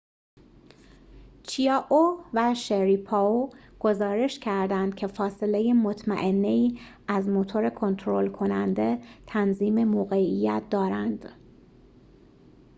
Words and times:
چیائو 1.43 2.23
و 2.33 2.53
شریپاو 2.55 3.49
گزارش 3.79 4.39
کردند 4.39 4.95
که 4.95 5.07
فاصله 5.07 5.73
مطمئنه‌ای 5.73 6.79
از 7.07 7.29
موتور 7.29 7.69
کنترل 7.69 8.29
کننده 8.31 9.03
تنظیم 9.27 9.83
موقعیت 9.83 10.63
دارند 10.69 11.29